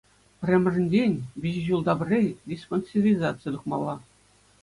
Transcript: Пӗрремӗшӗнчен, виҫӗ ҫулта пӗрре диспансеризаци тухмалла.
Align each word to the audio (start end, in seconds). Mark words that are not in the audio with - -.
Пӗрремӗшӗнчен, 0.43 1.13
виҫӗ 1.43 1.59
ҫулта 1.67 1.93
пӗрре 2.01 2.21
диспансеризаци 2.53 3.47
тухмалла. 3.57 3.95